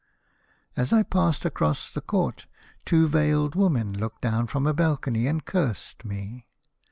[0.75, 2.47] "As I passed across the court
[2.85, 6.47] two veiled women looked down from a balcony and cursed me.